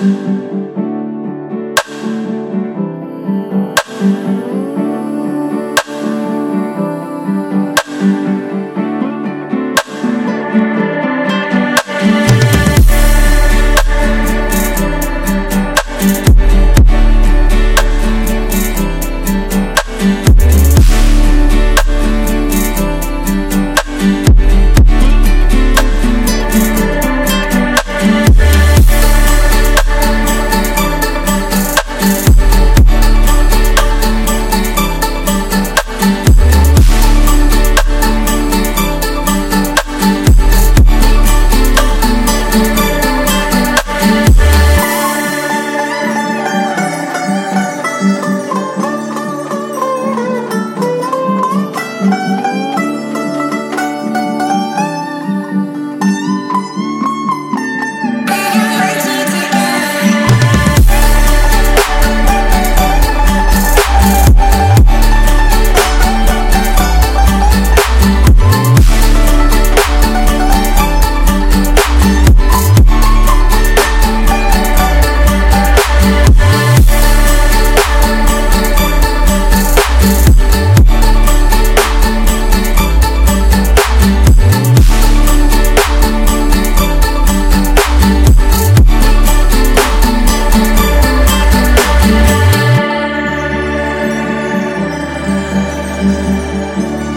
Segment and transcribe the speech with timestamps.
[0.00, 0.27] Mm-hmm.
[96.08, 97.07] 啊。